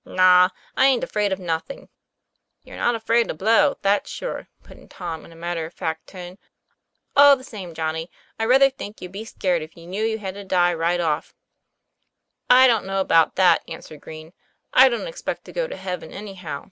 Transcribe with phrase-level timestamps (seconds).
[0.00, 1.88] '* Naw I aint afraid of nothing."
[2.62, 6.06] 'You're not afraid to blow, that's sure," put in Tom, in a matter of fact
[6.06, 6.38] tone.
[7.16, 8.08] "All the same, Johnnie,
[8.38, 11.34] I rather think you'd be scared if you knew you had to die right off."
[12.48, 14.34] 'I don't know about that," answered Green.'
[14.72, 16.70] I don't expect to go to heaven anyhow."